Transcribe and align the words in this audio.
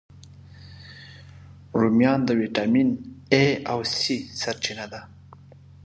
رومیان 1.79 2.19
د 2.27 2.29
ویټامین 2.39 2.89
A، 3.41 3.45
C 3.99 4.01
سرچینه 4.41 4.85
ده 4.91 5.01